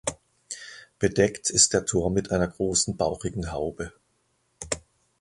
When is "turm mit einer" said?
1.85-2.47